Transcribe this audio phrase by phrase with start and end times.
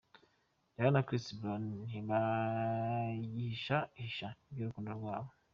[0.73, 5.29] Rihanna na Chris Brown ntibagihisha hisha iby’urukundo rwabo.